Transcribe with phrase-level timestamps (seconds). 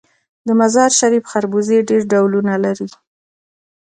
[0.47, 2.89] د مزار شریف خربوزې ډیر ډولونه لري.